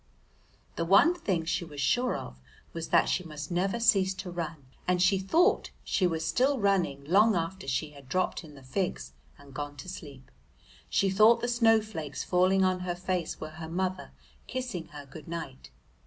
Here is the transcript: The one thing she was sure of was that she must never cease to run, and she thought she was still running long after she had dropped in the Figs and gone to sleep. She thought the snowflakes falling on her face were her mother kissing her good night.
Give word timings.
The 0.77 0.83
one 0.83 1.13
thing 1.13 1.45
she 1.45 1.63
was 1.63 1.79
sure 1.79 2.15
of 2.15 2.39
was 2.73 2.87
that 2.89 3.07
she 3.07 3.23
must 3.23 3.51
never 3.51 3.79
cease 3.79 4.15
to 4.15 4.31
run, 4.31 4.65
and 4.87 4.99
she 4.99 5.19
thought 5.19 5.69
she 5.83 6.07
was 6.07 6.25
still 6.25 6.57
running 6.57 7.03
long 7.05 7.35
after 7.35 7.67
she 7.67 7.91
had 7.91 8.09
dropped 8.09 8.43
in 8.43 8.55
the 8.55 8.63
Figs 8.63 9.13
and 9.37 9.53
gone 9.53 9.77
to 9.77 9.87
sleep. 9.87 10.31
She 10.89 11.11
thought 11.11 11.39
the 11.39 11.47
snowflakes 11.47 12.23
falling 12.23 12.65
on 12.65 12.79
her 12.79 12.95
face 12.95 13.39
were 13.39 13.51
her 13.61 13.69
mother 13.69 14.09
kissing 14.47 14.87
her 14.87 15.05
good 15.05 15.27
night. 15.27 15.69